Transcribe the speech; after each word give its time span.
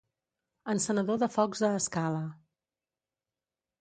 Encenedor 0.73 1.21
de 1.25 1.29
focs 1.35 1.63
a 1.69 1.71
escala. 1.81 2.23